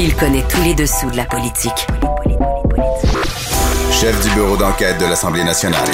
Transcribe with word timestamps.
Il 0.00 0.12
connaît 0.16 0.42
tous 0.48 0.60
les 0.62 0.74
dessous 0.74 1.08
de 1.10 1.16
la 1.16 1.24
politique. 1.24 1.86
Chef 3.92 4.20
du 4.24 4.34
bureau 4.34 4.56
d'enquête 4.56 4.98
de 4.98 5.06
l'Assemblée 5.06 5.44
nationale. 5.44 5.86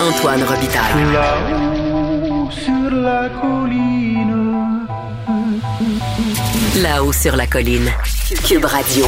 Antoine 0.00 0.42
Robitaille. 0.42 1.12
Là-haut 1.12 2.50
sur 2.50 2.90
la 2.90 3.28
colline. 3.28 4.86
Là-haut 6.82 7.12
sur 7.12 7.36
la 7.36 7.46
colline. 7.46 7.90
Cube 8.44 8.64
Radio. 8.64 9.06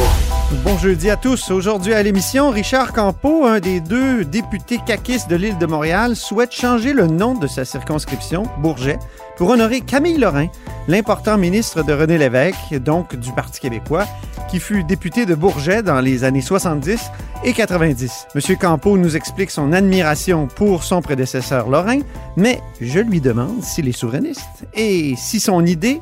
Bon 0.63 0.77
jeudi 0.77 1.09
à 1.09 1.17
tous. 1.17 1.51
Aujourd'hui 1.51 1.93
à 1.93 2.01
l'émission, 2.01 2.49
Richard 2.49 2.93
Campeau, 2.93 3.45
un 3.45 3.59
des 3.59 3.81
deux 3.81 4.23
députés 4.23 4.79
caquistes 4.85 5.29
de 5.29 5.35
l'île 5.35 5.57
de 5.57 5.65
Montréal, 5.65 6.15
souhaite 6.15 6.53
changer 6.53 6.93
le 6.93 7.07
nom 7.07 7.33
de 7.33 7.47
sa 7.47 7.65
circonscription, 7.65 8.43
Bourget, 8.59 8.97
pour 9.35 9.49
honorer 9.49 9.81
Camille 9.81 10.17
Lorrain, 10.17 10.47
l'important 10.87 11.37
ministre 11.37 11.83
de 11.83 11.91
René 11.91 12.17
Lévesque, 12.17 12.73
donc 12.75 13.17
du 13.17 13.33
Parti 13.33 13.59
québécois, 13.59 14.05
qui 14.47 14.59
fut 14.59 14.83
député 14.83 15.25
de 15.25 15.35
Bourget 15.35 15.83
dans 15.83 15.99
les 15.99 16.23
années 16.23 16.41
70 16.41 16.99
et 17.43 17.53
90. 17.53 18.27
Monsieur 18.35 18.55
Campeau 18.55 18.97
nous 18.97 19.15
explique 19.15 19.51
son 19.51 19.73
admiration 19.73 20.47
pour 20.47 20.83
son 20.83 21.01
prédécesseur 21.01 21.69
Lorrain, 21.69 21.99
mais 22.35 22.61
je 22.79 22.99
lui 22.99 23.19
demande 23.21 23.61
s'il 23.63 23.87
est 23.87 23.91
souverainiste 23.91 24.65
et 24.73 25.15
si 25.17 25.39
son 25.39 25.65
idée 25.65 26.01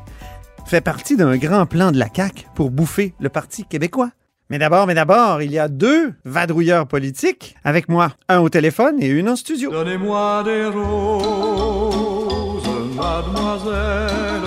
fait 0.66 0.80
partie 0.80 1.16
d'un 1.16 1.36
grand 1.36 1.66
plan 1.66 1.92
de 1.92 1.98
la 1.98 2.08
CAQ 2.14 2.46
pour 2.54 2.70
bouffer 2.70 3.14
le 3.20 3.28
Parti 3.28 3.64
québécois. 3.64 4.10
Mais 4.48 4.58
d'abord, 4.58 4.86
mais 4.86 4.94
d'abord, 4.94 5.42
il 5.42 5.50
y 5.50 5.58
a 5.58 5.66
deux 5.68 6.14
vadrouilleurs 6.24 6.86
politiques 6.86 7.56
avec 7.64 7.88
moi, 7.88 8.12
un 8.28 8.38
au 8.38 8.48
téléphone 8.48 8.96
et 9.00 9.08
une 9.08 9.28
en 9.28 9.36
studio. 9.36 9.72
Donnez-moi 9.72 10.44
des 10.44 10.66
roses, 10.66 12.62
mademoiselle, 12.94 14.42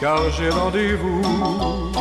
car 0.00 0.30
j'ai 0.32 0.48
rendez-vous. 0.48 1.93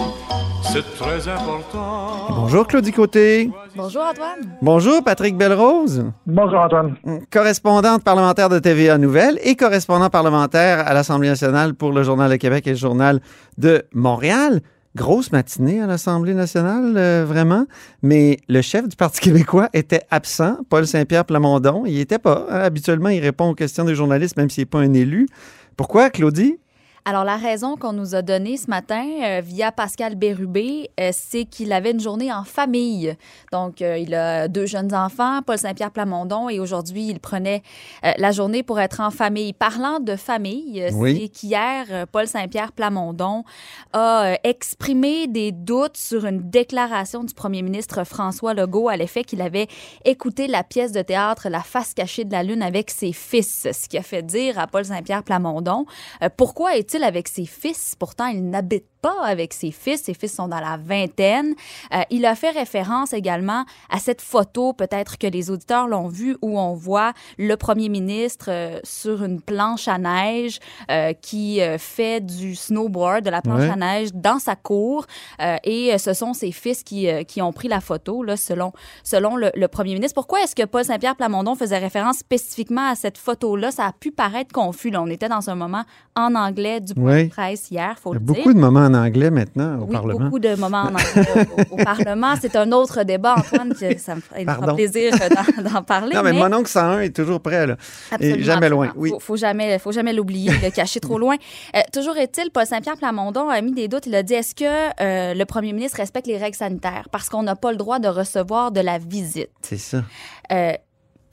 C'est 0.74 0.96
très 0.96 1.28
important. 1.28 2.28
Bonjour 2.30 2.66
Claudie 2.66 2.92
Côté. 2.92 3.52
Bonjour 3.76 4.02
Antoine. 4.02 4.58
Bonjour 4.62 5.04
Patrick 5.04 5.38
Belrose, 5.38 6.06
Bonjour 6.26 6.60
Antoine. 6.60 6.96
correspondante 7.32 8.04
parlementaire 8.04 8.50
de 8.50 8.58
TVA 8.58 8.98
Nouvelle 8.98 9.38
et 9.44 9.56
correspondant 9.56 10.10
parlementaire 10.10 10.80
à 10.88 10.96
l'Assemblée 10.96 11.30
nationale 11.30 11.76
pour 11.76 11.92
le 11.92 12.02
Journal 12.02 12.32
de 12.32 12.38
Québec 12.38 12.66
et 12.66 12.72
le 12.72 12.76
Journal 12.76 13.20
de 13.60 13.84
Montréal. 13.94 14.62
Grosse 14.96 15.32
matinée 15.32 15.80
à 15.82 15.88
l'Assemblée 15.88 16.34
nationale, 16.36 16.94
euh, 16.98 17.26
vraiment. 17.28 17.66
Mais 18.04 18.38
le 18.48 18.62
chef 18.62 18.88
du 18.88 18.96
Parti 18.96 19.22
québécois 19.22 19.70
était 19.74 20.02
absent, 20.12 20.58
Paul 20.70 20.86
Saint-Pierre 20.88 21.26
Plamondon. 21.26 21.84
Il 21.86 22.00
était 22.00 22.20
pas. 22.20 22.46
hein. 22.50 22.62
Habituellement, 22.62 23.10
il 23.10 23.20
répond 23.20 23.50
aux 23.50 23.56
questions 23.56 23.86
des 23.86 23.96
journalistes, 23.96 24.38
même 24.38 24.50
s'il 24.52 24.62
n'est 24.64 24.68
pas 24.68 24.80
un 24.80 24.94
élu. 24.94 25.28
Pourquoi, 25.78 26.10
Claudie? 26.12 26.58
Alors, 27.06 27.26
la 27.26 27.36
raison 27.36 27.76
qu'on 27.76 27.92
nous 27.92 28.16
a 28.16 28.22
donnée 28.22 28.56
ce 28.56 28.70
matin 28.70 29.06
euh, 29.24 29.42
via 29.44 29.74
Pascal 29.74 30.16
Bérubé, 30.16 30.90
euh, 30.98 31.10
c'est 31.12 31.44
qu'il 31.44 31.74
avait 31.74 31.92
une 31.92 32.00
journée 32.00 32.32
en 32.32 32.46
famille. 32.46 33.18
Donc, 33.52 33.82
euh, 33.82 33.98
il 33.98 34.16
a 34.16 34.48
deux 34.48 34.66
jeunes 34.66 34.96
enfants, 34.96 35.42
Paul 35.46 35.58
Saint-Pierre 35.58 35.92
Plamondon, 35.92 36.48
et 36.48 36.62
aujourd'hui, 36.62 37.08
il 37.08 37.20
prenait 37.20 37.62
la 38.18 38.32
journée 38.32 38.64
pour 38.64 38.80
être 38.80 39.02
en 39.02 39.12
famille. 39.12 39.52
Parlant 39.52 40.00
de 40.00 40.16
famille, 40.16 40.88
Oui. 40.94 41.20
c'est 41.22 41.28
qu'hier, 41.28 42.08
Paul 42.12 42.28
Saint-Pierre 42.28 42.72
Plamondon 42.72 43.44
a 43.94 44.36
exprimé 44.44 45.28
des 45.28 45.52
doutes 45.52 45.98
sur 45.98 46.26
une 46.26 46.50
déclaration 46.50 47.24
du 47.24 47.34
premier 47.34 47.62
ministre 47.62 48.04
François 48.06 48.54
Legault 48.54 48.90
à 48.90 48.98
l'effet 48.98 49.24
qu'il 49.24 49.42
avait 49.42 49.68
écouté 50.06 50.48
la 50.48 50.64
pièce 50.64 50.92
de 50.92 51.02
théâtre 51.02 51.48
La 51.50 51.62
face 51.62 51.94
cachée 51.94 52.24
de 52.26 52.32
la 52.32 52.44
lune 52.44 52.62
avec 52.62 52.90
ses 52.90 53.14
fils, 53.14 53.68
ce 53.72 53.90
qui 53.90 53.98
a 53.98 54.04
fait 54.04 54.24
dire 54.24 54.60
à 54.60 54.68
Paul 54.68 54.86
Saint-Pierre 54.86 55.24
Plamondon 55.24 55.86
pourquoi 56.38 56.76
avec 57.02 57.28
ses 57.28 57.46
fils 57.46 57.96
Pourtant, 57.98 58.28
il 58.28 58.48
n'habite 58.48 58.86
pas 59.04 59.18
avec 59.24 59.54
ses 59.54 59.72
fils. 59.72 60.02
Ses 60.04 60.14
fils 60.16 60.34
sont 60.34 60.48
dans 60.48 60.60
la 60.62 60.78
vingtaine. 60.78 61.54
Euh, 61.94 62.02
il 62.10 62.26
a 62.26 62.36
fait 62.36 62.50
référence 62.52 63.14
également 63.14 63.66
à 63.92 64.00
cette 64.00 64.22
photo, 64.22 64.74
peut-être 64.74 65.18
que 65.18 65.28
les 65.28 65.52
auditeurs 65.52 65.88
l'ont 65.88 66.08
vu, 66.08 66.38
où 66.42 66.58
on 66.60 66.74
voit 66.74 67.12
le 67.38 67.56
premier 67.58 67.90
ministre 67.90 68.48
euh, 68.50 68.80
sur 68.84 69.24
une 69.24 69.42
planche 69.42 69.88
à 69.88 69.98
neige 69.98 70.60
euh, 70.90 71.14
qui 71.28 71.60
fait 71.78 72.22
du 72.26 72.56
snowboard, 72.56 73.24
de 73.26 73.30
la 73.30 73.42
planche 73.42 73.60
Ouais. 73.64 73.70
à 73.70 73.76
neige 73.76 74.10
dans 74.14 74.40
sa 74.40 74.56
cour. 74.56 75.06
Et 75.64 75.96
ce 75.98 76.14
sont 76.14 76.34
ses 76.34 76.52
fils 76.52 76.84
qui, 76.84 77.08
qui 77.28 77.42
ont 77.42 77.52
pris 77.54 77.68
la 77.68 77.82
photo, 77.82 78.24
là, 78.24 78.38
selon, 78.38 78.72
selon 79.04 79.36
le, 79.36 79.52
le 79.56 79.68
premier 79.68 79.94
ministre. 79.94 80.16
Pourquoi 80.16 80.42
est-ce 80.44 80.56
que 80.56 80.64
Paul 80.66 80.84
Saint-Pierre 80.86 81.16
Plamondon 81.16 81.56
faisait 81.56 81.78
référence 81.78 82.18
spécifiquement 82.20 82.88
à 82.90 82.96
cette 82.96 83.18
photo-là? 83.18 83.72
Ça 83.72 83.86
a 83.88 83.92
pu 83.92 84.12
paraître 84.12 84.52
confus. 84.54 84.90
Là. 84.90 85.02
On 85.02 85.08
était 85.08 85.30
dans 85.30 85.50
un 85.50 85.56
moment 85.56 85.84
en 86.16 86.34
anglais 86.36 86.80
du 86.80 86.94
point 86.94 87.24
de 87.26 87.30
presse 87.30 87.70
hier, 87.70 87.98
faut 88.00 88.14
Il 88.14 88.16
y 88.16 88.18
a 88.18 88.20
le 88.20 88.26
dire. 88.26 88.36
beaucoup 88.36 88.54
de 88.54 88.60
moments 88.60 88.86
en 88.86 88.93
anglais 88.94 89.30
maintenant 89.32 89.80
au 89.80 89.86
Oui, 89.86 89.92
Parlement. 89.92 90.20
beaucoup 90.26 90.40
de 90.40 90.56
moments 90.56 90.84
en 90.84 90.88
anglais 90.96 91.46
au, 91.72 91.74
au 91.76 91.78
Parlement. 91.84 92.34
C'est 92.40 92.56
un 92.56 92.72
autre 92.72 93.04
débat, 93.04 93.36
Antoine, 93.38 93.74
que 93.74 93.98
ça 93.98 94.16
me 94.16 94.22
fera, 94.22 94.74
plaisir 94.76 95.14
euh, 95.22 95.64
d'en- 95.70 95.84
parler. 95.84 96.16
Non, 96.16 96.24
mais, 96.24 96.34
mon 96.34 96.52
oncle 96.54 96.70
101 96.70 97.00
est 97.02 97.16
toujours 97.16 97.40
prêt, 97.42 97.68
là. 97.68 97.76
Absolument, 98.12 98.38
Et 98.38 98.44
jamais 98.44 98.70
loin, 98.70 98.92
oui. 98.96 99.10
Faut, 99.10 99.20
faut 99.20 99.36
jamais, 99.38 99.80
faut 99.80 99.92
jamais 99.92 100.14
l'oublier, 100.14 100.52
le 100.62 100.70
cacher 100.72 101.00
trop 101.00 101.18
loin. 101.20 101.36
Euh, 101.76 101.80
toujours 101.92 102.18
est-il, 102.18 102.52
Paul 102.52 102.66
Saint-Pierre 102.66 102.98
Plamondon 102.98 103.50
a 103.50 103.62
mis 103.62 103.72
des 103.74 103.88
doutes. 103.88 104.06
Il 104.08 104.16
a 104.16 104.24
dit 104.24 104.34
est-ce 104.34 104.56
que 104.56 104.64
euh, 105.02 105.34
le 105.34 105.46
premier 105.46 105.74
ministre 105.74 105.98
respecte 105.98 106.28
les 106.28 106.38
règles 106.38 106.56
sanitaires? 106.58 107.08
Parce 107.12 107.30
qu'on 107.30 107.44
n'a 107.44 107.56
pas 107.56 107.72
le 107.72 107.78
droit 107.78 108.00
de 108.00 108.08
recevoir 108.08 108.72
de 108.72 108.82
la 108.82 108.98
visite. 108.98 109.50
C'est 109.62 109.78
ça. 109.78 110.04
Euh, 110.52 110.74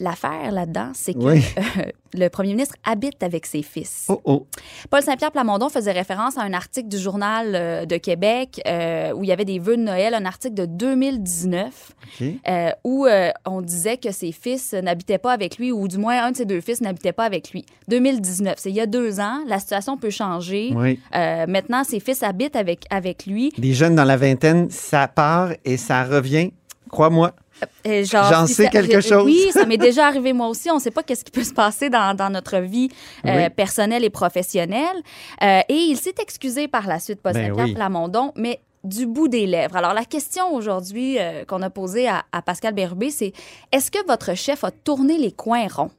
L'affaire 0.01 0.51
là-dedans, 0.51 0.91
c'est 0.95 1.15
que 1.15 1.19
Oui. 1.19 1.45
euh, 1.79 1.83
le 2.15 2.29
premier 2.29 2.51
ministre 2.51 2.75
habite 2.85 3.23
avec 3.23 3.47
ses 3.47 3.63
fils. 3.63 4.07
Oh, 4.09 4.21
oh. 4.25 4.47
Paul 4.91 5.03
Saint-Pierre 5.03 5.31
Plamondon 5.31 5.69
faisait 5.69 5.93
référence 5.93 6.37
à 6.39 6.43
un 6.43 6.53
article 6.53 6.89
du 6.89 6.99
Journal 6.99 7.53
euh, 7.55 7.85
de 7.87 7.97
Québec 7.97 8.61
euh, 8.67 9.13
où 9.13 9.23
il 9.23 9.29
y 9.29 9.33
avait 9.33 9.45
des 9.45 9.59
vœux 9.59 9.77
de 9.77 9.83
Noël, 9.83 10.15
un 10.15 10.25
article 10.25 10.55
de 10.55 10.67
2019 10.67 11.93
OK. 12.21 12.27
euh, 12.49 12.71
où 12.85 13.07
on 13.47 13.61
disait 13.61 13.97
que 13.97 14.11
ses 14.11 14.33
fils 14.33 14.73
n'habitaient 14.73 15.19
pas 15.19 15.33
avec 15.33 15.59
lui, 15.59 15.73
ou 15.73 15.89
du 15.89 15.99
moins 15.99 16.25
un 16.25 16.33
de 16.33 16.37
ses 16.37 16.45
deux 16.45 16.61
fils 16.61 16.81
n'habitait 16.81 17.13
pas 17.13 17.25
avec 17.25 17.53
lui. 17.53 17.65
2019, 17.89 18.55
c'est 18.59 18.71
il 18.71 18.77
y 18.77 18.81
a 18.81 18.87
deux 18.87 19.21
ans. 19.21 19.41
La 19.47 19.59
situation 19.59 19.97
peut 19.97 20.11
changer. 20.11 20.73
Oui. 20.75 20.99
Maintenant, 21.13 21.85
ses 21.85 22.01
fils 22.01 22.23
habitent 22.23 22.57
avec, 22.57 22.85
avec 22.91 23.27
lui. 23.27 23.53
Les 23.59 23.75
jeunes 23.75 23.95
dans 23.95 24.05
la 24.05 24.17
vingtaine, 24.17 24.71
ça 24.71 25.09
part 25.09 25.53
et 25.65 25.77
ça 25.77 26.05
revient. 26.05 26.53
Crois-moi. 26.91 27.33
Et 27.85 28.05
genre, 28.05 28.31
J'en 28.33 28.47
si 28.47 28.55
sais 28.55 28.65
ça- 28.65 28.71
quelque 28.71 29.01
chose. 29.01 29.25
Oui, 29.25 29.47
ça 29.53 29.65
m'est 29.67 29.77
déjà 29.77 30.07
arrivé 30.07 30.33
moi 30.33 30.49
aussi. 30.49 30.71
On 30.71 30.77
ne 30.77 30.81
sait 30.81 30.91
pas 30.91 31.03
qu'est-ce 31.03 31.25
qui 31.25 31.31
peut 31.31 31.45
se 31.45 31.53
passer 31.55 31.91
dans, 31.91 32.15
dans 32.17 32.31
notre 32.31 32.59
vie 32.59 32.89
euh, 33.27 33.37
Oui. 33.45 33.51
personnelle 33.51 34.05
et 34.05 34.11
professionnelle. 34.11 34.97
Euh, 35.43 35.61
et 35.69 35.75
il 35.75 35.97
s'est 35.97 36.15
excusé 36.21 36.69
par 36.69 36.87
la 36.87 36.99
suite, 36.99 37.21
Paul 37.23 37.33
Ben 37.33 37.53
oui. 37.53 37.75
Plamondon, 37.75 38.33
mais 38.37 38.61
du 38.83 39.05
bout 39.07 39.29
des 39.29 39.47
lèvres. 39.47 39.77
Alors, 39.77 39.93
la 39.93 40.05
question 40.07 40.55
aujourd'hui 40.55 41.19
euh, 41.19 41.45
qu'on 41.45 41.61
a 41.63 41.69
posée 41.69 42.09
à, 42.09 42.25
à 42.33 42.41
Pascal 42.41 42.73
Bérubé, 42.75 43.11
c'est 43.11 43.33
est-ce 43.73 43.91
que 43.91 43.99
votre 44.07 44.35
chef 44.35 44.65
a 44.65 44.71
tourné 44.71 45.19
les 45.19 45.33
coins 45.33 45.67
ronds? 45.69 45.91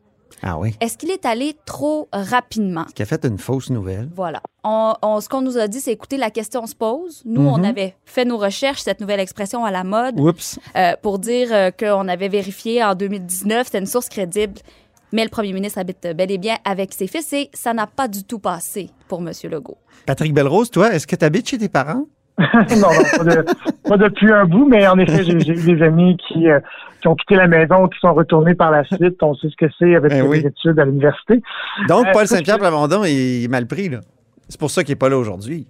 Ah 0.44 0.58
oui. 0.58 0.76
Est-ce 0.82 0.98
qu'il 0.98 1.12
est 1.12 1.26
allé 1.26 1.56
trop 1.66 2.08
rapidement? 2.12 2.86
Qui 2.96 3.02
a 3.04 3.06
fait 3.06 3.24
une 3.26 3.38
fausse 3.38 3.70
nouvelle. 3.70 4.10
Voilà. 4.16 4.42
On, 4.64 4.94
on- 5.02 5.20
ce 5.22 5.30
qu'on 5.30 5.42
nous 5.42 5.58
a 5.58 5.68
dit, 5.68 5.80
c'est 5.80 5.92
écoutez, 5.92 6.18
la 6.18 6.32
question 6.32 6.66
se 6.68 6.76
pose. 6.76 7.22
Nous, 7.26 7.42
on 7.42 7.58
Mhm. 7.58 7.66
avait 7.66 7.96
fait 8.06 8.26
nos 8.26 8.38
recherches, 8.38 8.82
cette 8.82 9.00
nouvelle 9.02 9.20
expression 9.20 9.66
à 9.66 9.72
la 9.72 9.84
mode, 9.84 10.20
Oups. 10.20 10.60
euh, 10.76 10.94
pour 11.02 11.20
dire 11.20 11.50
euh, 11.52 11.72
qu'on 11.72 12.08
avait 12.08 12.30
vérifié 12.30 12.84
en 12.84 12.96
2019, 12.96 13.68
c'était 13.68 13.80
une 13.80 13.86
source 13.86 14.10
crédible. 14.10 14.60
Mais 15.14 15.24
le 15.24 15.30
premier 15.30 15.52
ministre 15.52 15.78
habite 15.80 16.08
bel 16.16 16.32
et 16.32 16.38
bien 16.38 16.56
avec 16.64 16.94
ses 16.94 17.08
fils 17.08 17.34
et 17.34 17.50
ça 17.54 17.74
n'a 17.74 17.86
pas 17.86 18.08
du 18.08 18.24
tout 18.24 18.40
passé 18.40 18.90
pour 19.10 19.20
M. 19.20 19.32
Legault. 19.52 19.78
Patrick 20.06 20.34
Belrose, 20.34 20.72
toi, 20.72 20.94
est-ce 20.94 21.06
que 21.06 21.16
tu 21.18 21.26
habites 21.26 21.50
chez 21.50 21.58
tes 21.58 21.68
parents? 21.68 22.06
non, 22.82 22.88
non, 22.90 23.18
pas, 23.18 23.24
de- 23.24 23.46
pas 23.90 23.98
depuis 23.98 24.32
un 24.32 24.46
bout, 24.46 24.68
mais 24.68 24.88
en 24.88 24.98
effet, 25.00 25.24
j'ai 25.24 25.34
eu 25.34 25.76
des 25.76 25.84
amis 25.84 26.18
qui, 26.28 26.50
euh, 26.50 26.60
qui 27.02 27.08
ont 27.08 27.16
quitté 27.16 27.36
la 27.36 27.48
maison, 27.48 27.88
qui 27.88 28.00
sont 28.00 28.14
retournés 28.14 28.56
par 28.56 28.72
la 28.72 28.84
suite. 28.84 29.22
On 29.22 29.34
sait 29.36 29.50
ce 29.50 29.56
que 29.56 29.72
c'est 29.80 29.96
avec 29.96 30.12
Ben 30.12 30.24
les 30.24 30.28
oui. 30.28 30.38
études 30.46 30.80
à 30.80 30.86
l'université. 30.86 31.42
Donc, 31.88 32.08
Euh, 32.08 32.12
Paul 32.14 32.28
Saint-Pierre 32.28 32.60
Plamondon 32.60 33.04
est 33.06 33.50
mal 33.50 33.68
pris, 33.68 33.90
là. 33.90 34.00
C'est 34.50 34.60
pour 34.60 34.70
ça 34.72 34.84
qu'il 34.84 34.92
n'est 34.94 34.98
pas 35.00 35.10
là 35.10 35.18
aujourd'hui. 35.18 35.68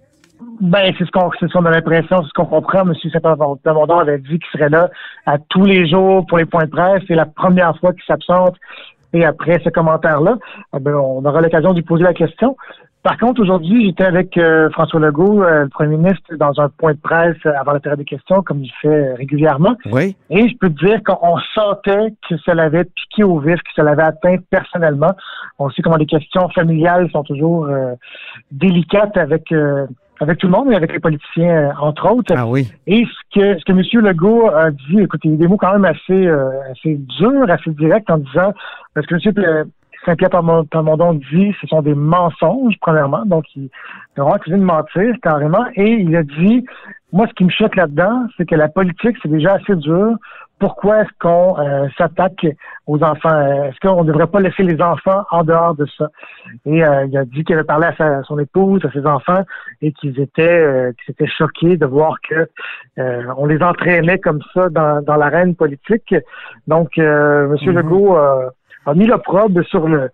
Ben, 0.60 0.92
c'est 0.98 1.04
ce 1.04 1.10
qu'on 1.12 1.30
ce 1.38 1.46
qu'on 1.52 1.64
a 1.66 1.70
l'impression, 1.70 2.20
c'est 2.22 2.28
ce 2.28 2.32
qu'on 2.34 2.46
comprend. 2.46 2.84
Monsieur 2.84 3.10
Saint-Plamondon 3.10 3.98
avait 3.98 4.18
dit 4.18 4.38
qu'il 4.40 4.46
serait 4.52 4.68
là 4.70 4.90
à 5.26 5.38
tous 5.38 5.64
les 5.64 5.88
jours 5.88 6.26
pour 6.26 6.38
les 6.38 6.46
points 6.46 6.64
de 6.64 6.70
presse. 6.70 7.02
C'est 7.06 7.14
la 7.14 7.26
première 7.26 7.76
fois 7.78 7.92
qu'il 7.92 8.02
s'absente. 8.06 8.56
Et 9.14 9.24
après 9.24 9.60
ce 9.62 9.68
commentaire-là, 9.68 10.38
eh 10.74 10.80
ben, 10.80 10.94
on 10.94 11.24
aura 11.24 11.40
l'occasion 11.42 11.70
de 11.70 11.76
lui 11.76 11.82
poser 11.82 12.02
la 12.02 12.14
question. 12.14 12.56
Par 13.02 13.18
contre, 13.18 13.42
aujourd'hui, 13.42 13.86
j'étais 13.86 14.04
avec 14.04 14.38
euh, 14.38 14.70
François 14.70 15.00
Legault, 15.00 15.42
euh, 15.42 15.64
le 15.64 15.68
premier 15.68 15.96
ministre, 15.96 16.36
dans 16.36 16.60
un 16.60 16.68
point 16.68 16.92
de 16.92 17.00
presse 17.00 17.36
avant 17.44 17.72
la 17.72 17.80
période 17.80 17.98
des 17.98 18.04
questions, 18.04 18.42
comme 18.42 18.62
il 18.62 18.70
fait 18.80 19.14
régulièrement. 19.14 19.74
Oui. 19.90 20.16
Et 20.30 20.48
je 20.48 20.56
peux 20.56 20.70
te 20.70 20.86
dire 20.86 21.02
qu'on 21.02 21.36
sentait 21.52 22.14
que 22.28 22.36
ça 22.44 22.54
l'avait 22.54 22.84
piqué 22.84 23.24
au 23.24 23.40
vif, 23.40 23.56
que 23.56 23.72
ça 23.74 23.82
l'avait 23.82 24.04
atteint 24.04 24.36
personnellement. 24.50 25.10
On 25.58 25.68
sait 25.70 25.82
comment 25.82 25.96
les 25.96 26.06
questions 26.06 26.48
familiales 26.50 27.10
sont 27.10 27.24
toujours 27.24 27.66
euh, 27.66 27.94
délicates 28.52 29.16
avec 29.16 29.52
avec 30.20 30.38
tout 30.38 30.46
le 30.46 30.52
monde, 30.52 30.68
mais 30.68 30.76
avec 30.76 30.92
les 30.92 31.00
politiciens, 31.00 31.72
entre 31.80 32.08
autres. 32.08 32.32
Ah 32.36 32.46
oui. 32.46 32.70
Et 32.86 33.04
ce 33.04 33.40
que 33.40 33.58
ce 33.58 33.64
que 33.64 33.72
M. 33.72 34.04
Legault 34.04 34.48
a 34.48 34.70
dit, 34.70 35.00
écoutez, 35.00 35.26
il 35.26 35.32
y 35.32 35.34
a 35.34 35.38
des 35.38 35.48
mots 35.48 35.56
quand 35.56 35.72
même 35.72 35.84
assez 35.84 36.28
assez 36.70 36.94
durs, 37.18 37.50
assez 37.50 37.70
directs 37.72 38.08
en 38.08 38.18
disant 38.18 38.52
parce 38.94 39.08
que 39.08 39.16
M. 39.16 39.64
Saint-Pierre 40.04 40.30
Plamondon 40.30 41.14
dit 41.14 41.54
ce 41.60 41.66
sont 41.66 41.82
des 41.82 41.94
mensonges, 41.94 42.74
premièrement. 42.80 43.24
Donc, 43.24 43.44
il 43.56 43.70
a 44.16 44.22
vraiment 44.22 44.36
accusé 44.36 44.56
de 44.56 44.62
mentir, 44.62 45.14
carrément. 45.22 45.64
Et 45.74 45.90
il 45.92 46.14
a 46.16 46.22
dit, 46.22 46.64
moi, 47.12 47.26
ce 47.28 47.34
qui 47.34 47.44
me 47.44 47.50
choque 47.50 47.76
là-dedans, 47.76 48.26
c'est 48.36 48.48
que 48.48 48.54
la 48.54 48.68
politique, 48.68 49.16
c'est 49.22 49.28
déjà 49.28 49.54
assez 49.54 49.76
dur. 49.76 50.16
Pourquoi 50.58 51.02
est-ce 51.02 51.10
qu'on 51.18 51.58
euh, 51.58 51.88
s'attaque 51.98 52.46
aux 52.86 53.02
enfants? 53.02 53.64
Est-ce 53.64 53.80
qu'on 53.80 54.04
ne 54.04 54.06
devrait 54.06 54.28
pas 54.28 54.38
laisser 54.38 54.62
les 54.62 54.80
enfants 54.80 55.24
en 55.32 55.42
dehors 55.42 55.74
de 55.74 55.86
ça? 55.98 56.08
Et 56.66 56.84
euh, 56.84 57.04
il 57.06 57.16
a 57.18 57.24
dit 57.24 57.42
qu'il 57.42 57.56
avait 57.56 57.64
parlé 57.64 57.88
à, 57.98 58.22
son 58.22 58.38
épouse, 58.38 58.80
à 58.84 58.92
ses 58.92 59.04
enfants, 59.04 59.42
et 59.82 59.92
qu'ils 59.92 60.20
étaient, 60.20 60.62
euh, 60.62 60.92
qu'ils 60.92 61.12
étaient 61.12 61.26
choqués 61.26 61.76
de 61.76 61.86
voir 61.86 62.14
que 62.28 62.48
on 62.96 63.46
les 63.46 63.60
entraînait 63.62 64.18
comme 64.18 64.40
ça 64.54 64.68
dans, 64.68 65.02
dans 65.02 65.16
l'arène 65.16 65.56
politique. 65.56 66.14
Donc, 66.68 66.96
M. 66.96 67.04
Mm-hmm. 67.04 67.70
Legault 67.72 68.16
a 68.86 68.94
mis 68.94 69.06
l'opprobre 69.06 69.64
sur 69.66 69.88
le 69.88 70.10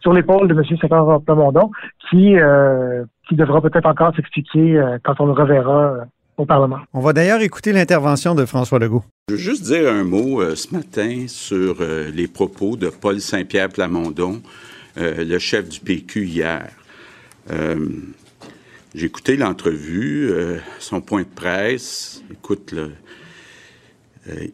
sur 0.00 0.12
l'épaule 0.12 0.48
de 0.48 0.54
M. 0.54 0.64
Saint-Pierre 0.64 1.20
Plamondon, 1.24 1.70
qui 2.08 2.36
euh, 2.36 3.04
qui 3.28 3.36
devra 3.36 3.60
peut-être 3.60 3.86
encore 3.86 4.14
s'expliquer 4.14 4.76
euh, 4.76 4.98
quand 5.04 5.14
on 5.20 5.26
le 5.26 5.32
reverra 5.32 5.92
euh, 5.92 6.04
au 6.36 6.46
Parlement. 6.46 6.78
On 6.94 7.00
va 7.00 7.12
d'ailleurs 7.12 7.42
écouter 7.42 7.72
l'intervention 7.72 8.34
de 8.34 8.44
François 8.46 8.78
Legault. 8.78 9.04
Je 9.28 9.34
veux 9.34 9.40
juste 9.40 9.64
dire 9.64 9.92
un 9.92 10.04
mot 10.04 10.42
ce 10.54 10.74
matin 10.74 11.26
sur 11.28 11.76
les 12.14 12.26
propos 12.26 12.76
de 12.76 12.88
Paul 12.88 13.20
Saint-Pierre 13.20 13.68
Plamondon, 13.68 14.40
le 14.96 15.38
chef 15.38 15.68
du 15.68 15.80
PQ 15.80 16.24
hier. 16.24 16.70
J'ai 18.94 19.06
écouté 19.06 19.36
l'entrevue, 19.36 20.32
son 20.78 21.02
point 21.02 21.22
de 21.22 21.28
presse. 21.28 22.24
Écoute, 22.32 22.74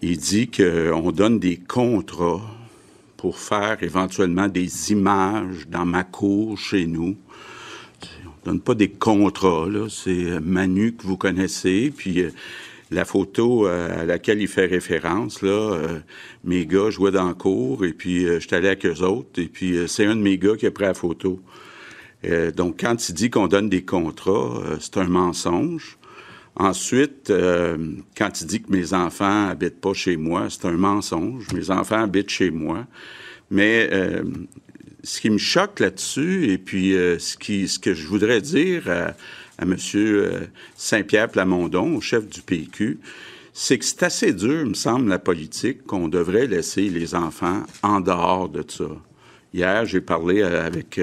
il 0.03 0.19
dit 0.19 0.51
qu'on 0.51 1.13
donne 1.13 1.39
des 1.39 1.57
contrats 1.57 2.41
pour 3.17 3.39
faire 3.39 3.83
éventuellement 3.83 4.49
des 4.49 4.93
images 4.93 5.69
dans 5.69 5.85
ma 5.85 6.05
cour 6.05 6.59
chez 6.59 6.87
nous. 6.87 7.17
On 8.47 8.51
donne 8.51 8.61
pas 8.61 8.75
des 8.75 8.91
contrats. 8.91 9.67
C'est 9.89 10.41
Manu 10.41 10.95
que 10.95 11.03
vous 11.05 11.17
connaissez, 11.17 11.93
puis 11.97 12.23
euh, 12.23 12.31
la 12.91 13.05
photo 13.05 13.67
euh, 13.67 14.03
à 14.03 14.05
laquelle 14.05 14.41
il 14.41 14.49
fait 14.49 14.67
référence, 14.67 15.43
là, 15.43 15.51
euh, 15.51 15.99
mes 16.45 16.67
gars 16.67 16.91
jouaient 16.91 17.11
dans 17.11 17.29
la 17.29 17.35
cour, 17.35 17.85
et 17.85 17.93
puis 17.93 18.25
je 18.27 18.39
suis 18.39 18.55
allé 18.55 18.69
avec 18.69 18.87
eux 18.87 19.03
autres, 19.03 19.41
et 19.41 19.47
puis 19.47 19.77
c'est 19.89 20.07
un 20.07 20.15
de 20.15 20.23
mes 20.23 20.39
gars 20.39 20.57
qui 20.57 20.67
a 20.67 20.71
pris 20.71 20.85
la 20.85 20.95
photo. 20.95 21.41
donc, 22.57 22.81
quand 22.81 23.09
il 23.09 23.15
dit 23.15 23.31
qu'on 23.31 23.49
donne 23.49 23.69
des 23.69 23.83
contrats, 23.83 24.63
c'est 24.81 24.97
un 24.99 25.09
mensonge. 25.09 25.99
Ensuite, 26.57 27.29
euh, 27.29 27.77
quand 28.17 28.41
il 28.41 28.47
dit 28.47 28.63
que 28.63 28.73
mes 28.73 28.95
enfants 28.95 29.49
habitent 29.49 29.81
pas 29.81 29.93
chez 29.93 30.17
moi, 30.17 30.47
c'est 30.49 30.65
un 30.65 30.77
mensonge. 30.77 31.47
Mes 31.53 31.71
enfants 31.71 32.03
habitent 32.03 32.31
chez 32.31 32.51
moi. 32.51 32.87
Mais 33.51 33.91
euh, 33.93 34.25
ce 35.05 35.21
qui 35.21 35.29
me 35.29 35.39
choque 35.39 35.81
là-dessus, 35.81 36.51
et 36.51 36.57
puis 36.57 36.95
euh, 36.95 37.19
ce, 37.19 37.37
qui, 37.37 37.69
ce 37.69 37.79
que 37.79 37.93
je 37.93 38.07
voudrais 38.07 38.41
dire 38.41 38.89
à, 38.89 39.15
à 39.59 39.65
M. 39.65 39.77
Saint-Pierre 40.77 41.29
Plamondon, 41.29 41.95
au 41.95 42.01
chef 42.01 42.27
du 42.27 42.41
PQ, 42.41 43.01
c'est 43.53 43.79
que 43.79 43.85
c'est 43.85 44.03
assez 44.03 44.33
dur, 44.33 44.65
me 44.65 44.75
semble, 44.75 45.11
la 45.11 45.19
politique, 45.19 45.85
qu'on 45.85 46.09
devrait 46.09 46.47
laisser 46.47 46.89
les 46.89 47.15
enfants 47.15 47.65
en 47.83 48.01
dehors 48.01 48.49
de 48.49 48.65
ça. 48.67 48.89
Hier, 49.53 49.85
j'ai 49.85 50.01
parlé 50.01 50.43
avec 50.43 51.01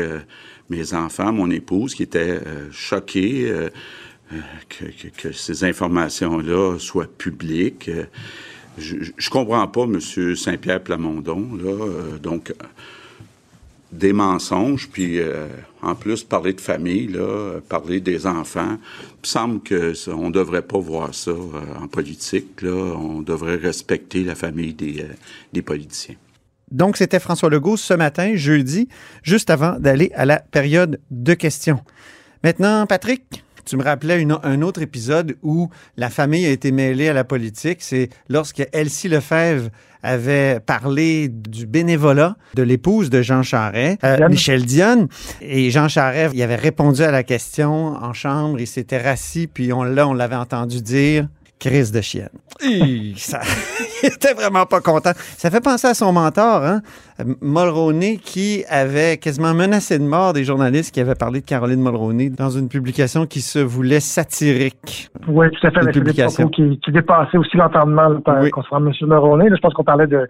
mes 0.70 0.94
enfants, 0.94 1.32
mon 1.32 1.50
épouse, 1.50 1.96
qui 1.96 2.04
était 2.04 2.40
choquée 2.72 3.52
que, 5.18 5.32
ces 5.32 5.64
informations-là 5.64 6.78
soient 6.80 7.08
publiques. 7.18 7.90
Je, 8.78 8.96
je 9.16 9.30
comprends 9.30 9.68
pas, 9.68 9.84
M. 9.84 10.00
Saint-Pierre 10.36 10.82
Plamondon, 10.82 11.58
euh, 11.64 12.18
donc 12.18 12.54
des 13.92 14.14
mensonges, 14.14 14.90
puis 14.90 15.20
euh, 15.20 15.48
en 15.84 15.94
plus 15.94 16.24
parler 16.24 16.54
de 16.54 16.62
famille, 16.62 17.16
parler 17.70 18.00
des 18.00 18.26
enfants. 18.26 18.78
Il 18.80 19.22
me 19.22 19.28
semble 19.28 19.62
que 19.62 19.94
on 20.10 20.32
devrait 20.32 20.64
pas 20.64 20.80
voir 20.80 21.14
ça 21.14 21.32
euh, 21.32 21.60
en 21.80 21.88
politique. 21.88 22.64
On 22.64 23.22
devrait 23.22 23.58
respecter 23.58 24.24
la 24.24 24.36
famille 24.36 24.74
des 24.74 25.62
politiciens. 25.62 26.16
Donc, 26.72 26.98
c'était 26.98 27.20
François 27.20 27.52
Legault 27.52 27.78
ce 27.78 27.94
matin, 27.94 28.32
jeudi, 28.36 28.90
juste 29.22 29.52
avant 29.52 29.78
d'aller 29.80 30.12
à 30.16 30.26
la 30.26 30.40
période 30.40 31.00
de 31.12 31.36
questions. 31.36 31.80
Maintenant, 32.44 32.88
Patrick, 32.88 33.44
tu 33.66 33.78
me 33.78 33.84
rappelais 33.84 34.26
un 34.44 34.62
autre 34.62 34.82
épisode 34.82 35.36
où 35.44 35.70
la 35.98 36.10
famille 36.10 36.46
a 36.46 36.50
été 36.50 36.72
mêlée 36.72 37.10
à 37.10 37.14
la 37.14 37.24
politique. 37.24 37.78
C'est 37.82 38.10
lorsque 38.30 38.68
Elsie 38.72 39.10
Lefebvre 39.10 39.70
avait 40.04 40.60
parlé 40.60 41.30
du 41.30 41.66
bénévolat 41.66 42.36
de 42.56 42.64
l'épouse 42.64 43.10
de 43.10 43.22
Jean 43.22 43.42
Charest, 43.42 44.04
euh, 44.04 44.28
Michel 44.30 44.66
Dionne. 44.66 45.08
Et 45.42 45.72
Jean 45.72 45.88
Charest, 45.88 46.34
il 46.36 46.44
avait 46.44 46.58
répondu 46.58 47.02
à 47.02 47.12
la 47.12 47.24
question 47.24 47.96
en 47.96 48.14
chambre, 48.14 48.60
il 48.60 48.68
s'était 48.68 49.02
rassis, 49.02 49.48
puis 49.48 49.72
on, 49.72 49.84
là, 49.84 50.08
on 50.08 50.14
l'avait 50.14 50.36
entendu 50.36 50.82
dire 50.82 51.28
crise 51.60 51.92
de 51.92 52.02
chienne. 52.02 52.30
ça, 53.18 53.42
il 54.04 54.10
était 54.10 54.34
vraiment 54.34 54.66
pas 54.66 54.82
content. 54.82 55.14
Ça 55.38 55.50
fait 55.50 55.62
penser 55.62 55.88
à 55.88 55.94
son 55.94 56.12
mentor, 56.12 56.64
hein? 56.64 56.82
Mulroney, 57.42 58.18
qui 58.18 58.64
avait 58.70 59.18
quasiment 59.18 59.54
menacé 59.54 60.00
de 60.00 60.04
mort 60.04 60.34
des 60.34 60.44
journalistes 60.44 60.94
qui 60.94 61.00
avaient 61.00 61.16
parlé 61.16 61.42
de 61.42 61.46
Caroline 61.46 61.82
Mulroney 61.82 62.30
dans 62.30 62.50
une 62.50 62.70
publication 62.70 63.26
qui 63.26 63.42
se 63.42 63.60
voulait 63.60 64.00
satirique. 64.00 65.10
Oui, 65.28 65.48
tout 65.52 65.68
à 65.68 65.72
fait. 65.72 65.82
Une 65.82 65.92
publication. 65.92 66.48
Qui, 66.50 66.80
qui 66.80 66.92
dépassait 66.92 67.38
aussi 67.38 67.58
l'entendement 67.58 68.20
concernant 68.52 68.88
M. 68.88 68.94
Mulroney. 69.02 69.50
je 69.50 69.62
pense 69.62 69.74
qu'on 69.74 69.84
parlait 69.84 70.08
de 70.08 70.28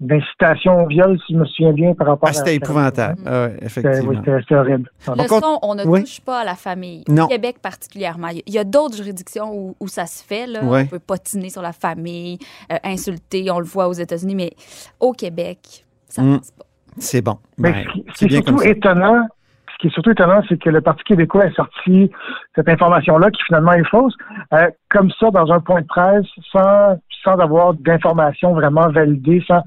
d'incitation 0.00 0.84
au 0.84 0.86
viol, 0.86 1.18
si 1.26 1.34
je 1.34 1.38
me 1.38 1.44
souviens 1.44 1.72
bien, 1.72 1.94
par 1.94 2.06
rapport 2.06 2.30
ah, 2.30 2.32
C'était 2.32 2.56
épouvantable, 2.56 3.20
ah, 3.26 3.48
effectivement. 3.60 4.22
C'était 4.24 4.54
horrible. 4.54 4.90
Le 5.06 5.28
son, 5.28 5.58
on 5.62 5.74
ne 5.74 5.84
touche 5.84 6.20
pas 6.22 6.40
à 6.40 6.44
la 6.44 6.54
famille. 6.54 7.04
Au 7.08 7.26
Québec 7.26 7.56
particulièrement. 7.60 8.28
Il 8.28 8.52
y 8.52 8.58
a 8.58 8.64
d'autres 8.64 8.96
juridictions 8.96 9.74
où, 9.78 9.88
ça 9.88 10.06
se 10.06 10.24
fait. 10.24 10.46
Là. 10.46 10.60
On 10.64 10.86
peut 10.86 10.98
potiner 10.98 11.50
sur 11.50 11.62
la 11.62 11.72
famille, 11.72 12.38
euh, 12.72 12.76
insulter, 12.82 13.50
on 13.50 13.58
le 13.58 13.66
voit 13.66 13.88
aux 13.88 13.92
États-Unis, 13.92 14.34
mais 14.34 14.52
au 14.98 15.12
Québec, 15.12 15.84
ça 16.10 16.22
mm. 16.22 16.38
passe 16.38 16.50
pas. 16.52 16.64
C'est 16.98 17.22
bon. 17.22 17.38
Mais 17.58 17.84
ce 18.14 18.26
qui 18.26 18.34
est 18.34 18.44
surtout 18.44 18.62
étonnant, 18.62 19.26
ce 19.72 19.78
qui 19.78 19.86
est 19.86 19.90
surtout 19.90 20.10
étonnant, 20.10 20.42
c'est 20.48 20.60
que 20.60 20.68
le 20.68 20.80
Parti 20.80 21.02
québécois 21.04 21.44
a 21.44 21.52
sorti 21.52 22.10
cette 22.54 22.68
information-là, 22.68 23.30
qui 23.30 23.42
finalement 23.46 23.72
est 23.72 23.88
fausse, 23.88 24.14
euh, 24.52 24.68
comme 24.90 25.10
ça, 25.18 25.30
dans 25.30 25.50
un 25.50 25.60
point 25.60 25.80
de 25.80 25.86
presse, 25.86 26.26
sans 26.52 26.98
sans 27.24 27.38
avoir 27.38 27.74
d'informations 27.74 28.54
vraiment 28.54 28.88
validées, 28.88 29.42
sans, 29.46 29.62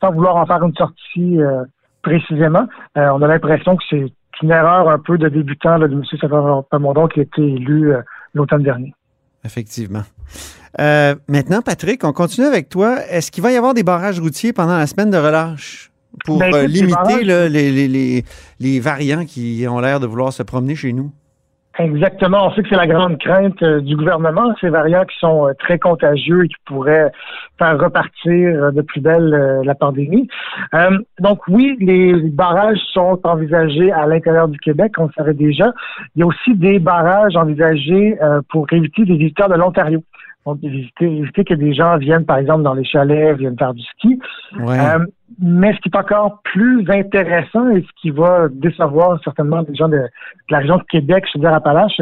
sans 0.00 0.12
vouloir 0.12 0.36
en 0.36 0.46
faire 0.46 0.62
une 0.62 0.74
sortie 0.74 1.40
euh, 1.40 1.64
précisément. 2.02 2.66
Euh, 2.96 3.08
on 3.12 3.22
a 3.22 3.26
l'impression 3.26 3.76
que 3.76 3.84
c'est 3.90 4.12
une 4.42 4.50
erreur 4.50 4.88
un 4.88 4.98
peu 4.98 5.18
de 5.18 5.28
débutant 5.28 5.78
de 5.78 5.86
M. 5.86 6.64
Pamondon 6.70 7.08
qui 7.08 7.20
a 7.20 7.22
été 7.22 7.42
élu 7.42 7.92
euh, 7.92 8.02
l'automne 8.34 8.62
dernier. 8.62 8.94
Effectivement. 9.44 10.02
maintenant, 10.78 11.62
Patrick, 11.62 12.04
on 12.04 12.12
continue 12.12 12.46
avec 12.46 12.68
toi. 12.68 12.98
Est-ce 13.08 13.30
qu'il 13.30 13.42
va 13.42 13.52
y 13.52 13.56
avoir 13.56 13.74
des 13.74 13.82
barrages 13.82 14.20
routiers 14.20 14.52
pendant 14.52 14.76
la 14.76 14.86
semaine 14.86 15.10
de 15.10 15.16
relâche? 15.16 15.87
Pour 16.24 16.38
ben, 16.38 16.66
limiter 16.66 17.24
les, 17.24 17.48
les, 17.48 17.88
les, 17.88 18.24
les 18.60 18.80
variants 18.80 19.24
qui 19.24 19.64
ont 19.68 19.80
l'air 19.80 20.00
de 20.00 20.06
vouloir 20.06 20.32
se 20.32 20.42
promener 20.42 20.74
chez 20.74 20.92
nous? 20.92 21.12
Exactement. 21.78 22.48
On 22.48 22.50
sait 22.52 22.62
que 22.62 22.68
c'est 22.70 22.76
la 22.76 22.88
grande 22.88 23.18
crainte 23.18 23.62
euh, 23.62 23.80
du 23.80 23.94
gouvernement, 23.94 24.52
ces 24.60 24.68
variants 24.68 25.04
qui 25.04 25.16
sont 25.20 25.46
euh, 25.46 25.52
très 25.60 25.78
contagieux 25.78 26.44
et 26.44 26.48
qui 26.48 26.56
pourraient 26.64 27.12
faire 27.56 27.78
repartir 27.78 28.64
euh, 28.64 28.70
de 28.72 28.82
plus 28.82 29.00
belle 29.00 29.60
la 29.64 29.74
pandémie. 29.76 30.28
donc 31.20 31.40
oui, 31.46 31.76
les 31.78 32.14
barrages 32.14 32.80
sont 32.92 33.20
envisagés 33.24 33.92
à 33.92 34.06
l'intérieur 34.06 34.48
du 34.48 34.58
Québec, 34.58 34.92
on 34.98 35.04
le 35.04 35.12
savait 35.16 35.34
déjà. 35.34 35.72
Il 36.16 36.20
y 36.20 36.22
a 36.22 36.26
aussi 36.26 36.54
des 36.54 36.78
barrages 36.80 37.36
envisagés 37.36 38.18
pour 38.48 38.66
éviter 38.72 39.04
des 39.04 39.16
visiteurs 39.16 39.48
de 39.48 39.54
l'Ontario. 39.54 40.02
Éviter 40.62 41.44
que 41.44 41.54
des 41.54 41.74
gens 41.74 41.96
viennent, 41.98 42.24
par 42.24 42.38
exemple, 42.38 42.62
dans 42.62 42.74
les 42.74 42.84
chalets, 42.84 43.36
viennent 43.36 43.58
faire 43.58 43.74
du 43.74 43.82
ski. 43.82 44.18
Euh, 44.58 44.98
mais 45.40 45.72
ce 45.74 45.78
qui 45.80 45.88
est 45.88 45.96
encore 45.96 46.40
plus 46.42 46.88
intéressant 46.90 47.68
et 47.70 47.82
ce 47.82 48.00
qui 48.00 48.10
va 48.10 48.48
décevoir 48.50 49.20
certainement 49.22 49.64
les 49.68 49.74
gens 49.74 49.88
de, 49.88 50.02
la 50.50 50.58
région 50.58 50.76
de 50.76 50.84
Québec, 50.84 51.24
je 51.32 51.38
veux 51.38 51.42
dire 51.42 51.54
Appalaches, 51.54 52.00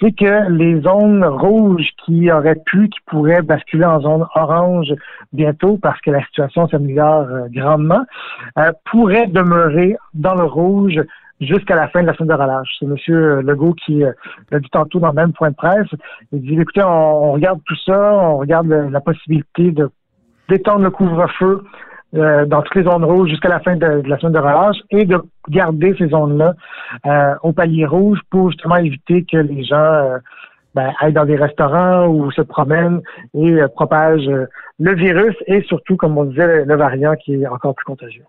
c'est 0.00 0.12
que 0.12 0.50
les 0.50 0.80
zones 0.82 1.24
rouges 1.24 1.88
qui 2.04 2.30
auraient 2.30 2.60
pu, 2.66 2.88
qui 2.88 2.98
pourraient 3.06 3.42
basculer 3.42 3.86
en 3.86 4.00
zone 4.00 4.26
orange 4.34 4.92
bientôt 5.32 5.78
parce 5.80 6.00
que 6.02 6.10
la 6.10 6.22
situation 6.26 6.68
s'améliore 6.68 7.26
euh, 7.30 7.46
grandement, 7.50 8.04
euh, 8.58 8.70
pourraient 8.90 9.26
demeurer 9.26 9.96
dans 10.12 10.34
le 10.34 10.44
rouge 10.44 11.00
jusqu'à 11.40 11.76
la 11.76 11.88
fin 11.88 12.02
de 12.02 12.06
la 12.06 12.14
semaine 12.14 12.36
de 12.36 12.42
relâche. 12.42 12.68
C'est 12.78 12.86
M. 12.86 13.40
Legault 13.40 13.74
qui 13.74 14.02
l'a 14.50 14.60
dit 14.60 14.70
tantôt 14.70 14.98
dans 14.98 15.08
le 15.08 15.14
même 15.14 15.32
point 15.32 15.50
de 15.50 15.56
presse. 15.56 15.88
Il 16.32 16.40
dit, 16.40 16.58
écoutez, 16.58 16.82
on, 16.82 17.32
regarde 17.32 17.60
tout 17.66 17.76
ça, 17.84 18.14
on 18.14 18.38
regarde 18.38 18.68
la 18.68 19.00
possibilité 19.00 19.70
de 19.72 19.90
d'étendre 20.48 20.84
le 20.84 20.90
couvre-feu 20.90 21.64
euh, 22.14 22.46
dans 22.46 22.62
toutes 22.62 22.76
les 22.76 22.84
zones 22.84 23.04
rouges 23.04 23.30
jusqu'à 23.30 23.48
la 23.48 23.60
fin 23.60 23.76
de, 23.76 24.02
la 24.06 24.18
semaine 24.18 24.32
de 24.32 24.38
relâche 24.38 24.76
et 24.90 25.04
de 25.04 25.20
garder 25.48 25.94
ces 25.98 26.08
zones-là 26.08 26.54
euh, 27.04 27.34
au 27.42 27.52
palier 27.52 27.84
rouge 27.84 28.20
pour 28.30 28.50
justement 28.50 28.76
éviter 28.76 29.24
que 29.24 29.36
les 29.36 29.64
gens 29.64 29.76
euh, 29.76 30.18
ben, 30.74 30.92
aillent 31.00 31.12
dans 31.12 31.24
des 31.24 31.36
restaurants 31.36 32.06
ou 32.06 32.30
se 32.30 32.42
promènent 32.42 33.00
et 33.34 33.58
propagent 33.74 34.30
le 34.78 34.94
virus 34.94 35.34
et 35.46 35.62
surtout, 35.62 35.96
comme 35.96 36.16
on 36.16 36.24
disait, 36.24 36.64
le 36.64 36.76
variant 36.76 37.14
qui 37.16 37.42
est 37.42 37.46
encore 37.46 37.74
plus 37.74 37.84
contagieux. 37.84 38.24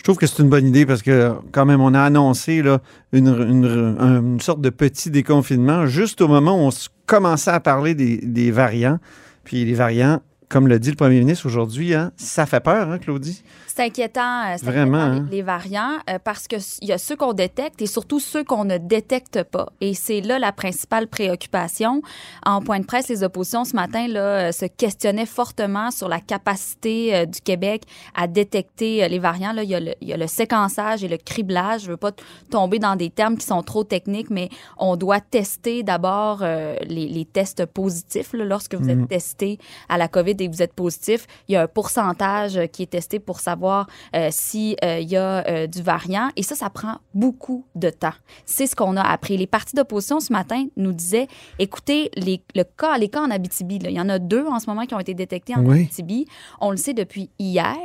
Je 0.00 0.04
trouve 0.04 0.16
que 0.16 0.26
c'est 0.26 0.42
une 0.42 0.48
bonne 0.48 0.66
idée 0.66 0.86
parce 0.86 1.02
que 1.02 1.34
quand 1.52 1.66
même, 1.66 1.82
on 1.82 1.92
a 1.92 2.00
annoncé 2.00 2.62
là, 2.62 2.80
une, 3.12 3.28
une, 3.28 4.40
sorte 4.40 4.62
de 4.62 4.70
petit 4.70 5.10
déconfinement 5.10 5.84
juste 5.84 6.22
au 6.22 6.26
moment 6.26 6.56
où 6.56 6.68
on 6.68 6.70
commençait 7.04 7.50
à 7.50 7.60
parler 7.60 7.94
des, 7.94 8.50
variants. 8.50 8.98
Puis 9.44 9.66
les 9.66 9.74
variants, 9.74 10.22
comme 10.48 10.68
le 10.68 10.78
dit 10.78 10.88
le 10.88 10.96
premier 10.96 11.18
ministre 11.18 11.44
aujourd'hui, 11.44 11.92
hein, 11.92 12.12
ça 12.16 12.46
fait 12.46 12.60
peur, 12.60 12.88
hein, 12.88 12.96
Claudie? 12.96 13.42
C'est 13.80 13.86
inquiétant, 13.86 14.42
euh, 14.44 14.56
Vraiment, 14.62 14.98
hein? 14.98 15.26
les, 15.30 15.40
variants 15.40 15.96
euh, 16.10 16.18
parce 16.22 16.46
qu'il 16.48 16.60
y 16.82 16.92
a 16.92 16.98
ceux 16.98 17.16
qu'on 17.16 17.32
détecte 17.32 17.80
et 17.80 17.86
surtout 17.86 18.20
ceux 18.20 18.44
qu'on 18.44 18.66
ne 18.66 18.76
détecte 18.76 19.42
pas. 19.42 19.70
Et 19.80 19.94
c'est 19.94 20.20
là 20.20 20.38
la 20.38 20.52
principale 20.52 21.06
préoccupation. 21.06 22.02
En 22.44 22.60
point 22.60 22.80
de 22.80 22.84
presse, 22.84 23.08
les 23.08 23.24
oppositions 23.24 23.64
ce 23.64 23.74
matin 23.74 24.06
là, 24.06 24.20
euh, 24.20 24.52
se 24.52 24.66
questionnaient 24.66 25.24
fortement 25.24 25.90
sur 25.90 26.08
la 26.10 26.20
capacité 26.20 27.26
du 27.26 27.40
Québec 27.40 27.84
à 28.14 28.26
détecter 28.26 29.08
les 29.08 29.18
variants. 29.18 29.54
Là, 29.54 29.62
il, 29.62 29.70
y 29.70 29.74
a 29.74 29.80
le, 29.80 29.94
il 30.02 30.08
y 30.08 30.12
a 30.12 30.18
le 30.18 30.26
séquençage 30.26 31.02
et 31.02 31.08
le 31.08 31.16
criblage. 31.16 31.82
Je 31.82 31.86
ne 31.86 31.92
veux 31.92 31.96
pas 31.96 32.12
tomber 32.50 32.78
dans 32.78 32.96
des 32.96 33.08
termes 33.08 33.38
qui 33.38 33.46
sont 33.46 33.62
trop 33.62 33.84
techniques, 33.84 34.28
mais 34.28 34.50
on 34.76 34.96
doit 34.96 35.20
tester 35.20 35.82
d'abord 35.82 36.40
les, 36.42 37.08
les, 37.08 37.24
tests 37.24 37.64
positifs. 37.64 38.34
Là, 38.34 38.44
lorsque 38.44 38.74
vous 38.74 38.90
êtes 38.90 38.98
mhm. 38.98 39.08
testé 39.08 39.58
à 39.88 39.96
la 39.96 40.08
COVID 40.08 40.32
et 40.38 40.50
que 40.50 40.52
vous 40.54 40.62
êtes 40.62 40.74
positif, 40.74 41.26
il 41.48 41.54
y 41.54 41.56
a 41.56 41.62
un 41.62 41.66
pourcentage 41.66 42.60
qui 42.72 42.82
est 42.82 42.90
testé 42.90 43.18
pour 43.18 43.40
savoir 43.40 43.69
voir 43.70 43.86
euh, 44.14 44.28
s'il 44.30 44.76
euh, 44.84 45.00
y 45.00 45.16
a 45.16 45.46
euh, 45.46 45.66
du 45.66 45.82
variant. 45.82 46.30
Et 46.36 46.42
ça, 46.42 46.54
ça 46.54 46.70
prend 46.70 46.96
beaucoup 47.14 47.64
de 47.74 47.90
temps. 47.90 48.12
C'est 48.44 48.66
ce 48.66 48.74
qu'on 48.74 48.96
a 48.96 49.02
appris. 49.02 49.36
Les 49.36 49.46
partis 49.46 49.76
d'opposition 49.76 50.20
ce 50.20 50.32
matin 50.32 50.66
nous 50.76 50.92
disaient, 50.92 51.28
écoutez, 51.58 52.10
les, 52.16 52.42
le 52.54 52.64
cas, 52.64 52.98
les 52.98 53.08
cas 53.08 53.22
en 53.22 53.30
Abitibi, 53.30 53.76
il 53.76 53.90
y 53.90 54.00
en 54.00 54.08
a 54.08 54.18
deux 54.18 54.46
en 54.46 54.58
ce 54.58 54.68
moment 54.68 54.86
qui 54.86 54.94
ont 54.94 55.00
été 55.00 55.14
détectés 55.14 55.54
en 55.54 55.68
Abitibi. 55.70 56.26
On 56.60 56.70
le 56.70 56.76
sait 56.76 56.94
depuis 56.94 57.30
hier, 57.38 57.76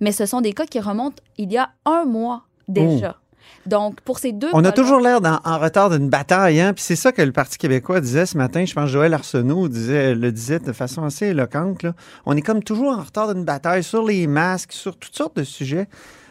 mais 0.00 0.12
ce 0.12 0.26
sont 0.26 0.40
des 0.40 0.52
cas 0.52 0.66
qui 0.66 0.80
remontent 0.80 1.22
il 1.38 1.52
y 1.52 1.58
a 1.58 1.70
un 1.84 2.04
mois 2.04 2.42
déjà. 2.68 3.16
Oh. 3.18 3.21
Donc, 3.66 4.00
pour 4.00 4.18
ces 4.18 4.32
deux. 4.32 4.48
On 4.52 4.64
a 4.64 4.72
toujours 4.72 5.00
l'air 5.00 5.20
en 5.44 5.58
retard 5.58 5.90
d'une 5.90 6.08
bataille, 6.08 6.60
hein? 6.60 6.72
Puis 6.72 6.84
c'est 6.84 6.96
ça 6.96 7.12
que 7.12 7.22
le 7.22 7.32
Parti 7.32 7.58
québécois 7.58 8.00
disait 8.00 8.26
ce 8.26 8.36
matin. 8.36 8.64
Je 8.64 8.74
pense 8.74 8.84
que 8.84 8.90
Joël 8.90 9.14
Arsenault 9.14 9.68
disait, 9.68 10.14
le 10.14 10.32
disait 10.32 10.58
de 10.58 10.72
façon 10.72 11.04
assez 11.04 11.26
éloquente. 11.28 11.82
Là. 11.82 11.94
On 12.26 12.36
est 12.36 12.42
comme 12.42 12.62
toujours 12.62 12.92
en 12.92 13.02
retard 13.02 13.32
d'une 13.32 13.44
bataille 13.44 13.84
sur 13.84 14.04
les 14.04 14.26
masques, 14.26 14.72
sur 14.72 14.96
toutes 14.96 15.16
sortes 15.16 15.36
de 15.36 15.44
sujets. 15.44 15.88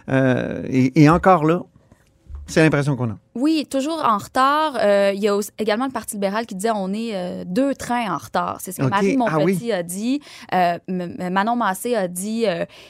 Euh, 0.10 0.63
et, 0.70 1.10
encore 1.10 1.46
là, 1.46 1.62
c'est 2.51 2.62
l'impression 2.62 2.96
qu'on 2.96 3.10
a. 3.10 3.17
Oui, 3.36 3.65
toujours 3.70 4.03
en 4.03 4.17
retard. 4.17 4.77
Euh, 4.81 5.12
il 5.15 5.22
y 5.22 5.27
a 5.27 5.38
également 5.58 5.86
le 5.86 5.91
Parti 5.91 6.15
libéral 6.15 6.46
qui 6.46 6.55
disait 6.55 6.72
on 6.74 6.93
est 6.93 7.15
euh, 7.15 7.43
deux 7.46 7.74
trains 7.74 8.13
en 8.13 8.17
retard. 8.17 8.60
C'est 8.62 8.72
ce 8.72 8.81
que 8.81 8.88
Marie 8.88 9.17
ah 9.25 9.38
Montpetit 9.38 9.72
a 9.72 9.84
dit. 9.84 10.22
Euh, 10.53 10.77
Manon 10.88 11.55
Massé 11.55 11.96
a 11.96 12.08
dit 12.08 12.46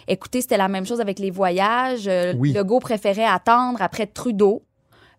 écoutez, 0.07 0.41
c'était 0.41 0.57
la 0.57 0.67
même 0.67 0.85
chose 0.85 0.99
avec 0.99 1.19
les 1.19 1.31
voyages. 1.31 2.07
Legault 2.07 2.79
préférait 2.79 3.25
attendre 3.25 3.81
après 3.81 4.07
Trudeau. 4.07 4.63